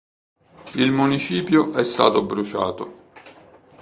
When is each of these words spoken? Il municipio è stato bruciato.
Il 0.73 0.91
municipio 0.91 1.75
è 1.75 1.83
stato 1.83 2.23
bruciato. 2.23 3.03